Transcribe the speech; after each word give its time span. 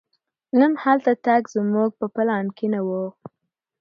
نن 0.59 0.71
هلته 0.83 1.11
تګ 1.25 1.41
زموږ 1.55 1.89
په 1.99 2.05
پلان 2.15 2.45
کې 2.57 2.67
نه 2.73 2.81
و. 2.87 2.89